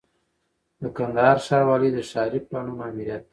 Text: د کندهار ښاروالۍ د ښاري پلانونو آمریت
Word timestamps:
د 0.81 0.83
کندهار 0.97 1.37
ښاروالۍ 1.45 1.89
د 1.93 1.99
ښاري 2.09 2.39
پلانونو 2.47 2.81
آمریت 2.89 3.23